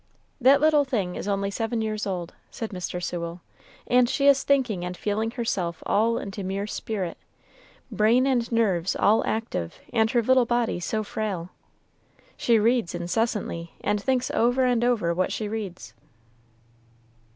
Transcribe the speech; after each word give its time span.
"That 0.41 0.59
little 0.61 0.83
thing 0.83 1.15
is 1.15 1.27
only 1.27 1.51
seven 1.51 1.79
years 1.79 2.07
old," 2.07 2.33
said 2.49 2.71
Mr. 2.71 3.03
Sewell; 3.03 3.41
"and 3.85 4.09
she 4.09 4.25
is 4.25 4.41
thinking 4.41 4.83
and 4.83 4.97
feeling 4.97 5.29
herself 5.29 5.83
all 5.85 6.17
into 6.17 6.43
mere 6.43 6.65
spirit 6.65 7.19
brain 7.91 8.25
and 8.25 8.51
nerves 8.51 8.95
all 8.95 9.23
active, 9.27 9.79
and 9.93 10.09
her 10.09 10.23
little 10.23 10.45
body 10.47 10.79
so 10.79 11.03
frail. 11.03 11.51
She 12.35 12.57
reads 12.57 12.95
incessantly, 12.95 13.73
and 13.81 14.01
thinks 14.01 14.31
over 14.31 14.65
and 14.65 14.83
over 14.83 15.13
what 15.13 15.31
she 15.31 15.47
reads." 15.47 15.93